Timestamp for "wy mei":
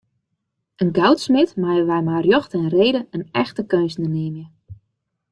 1.89-2.21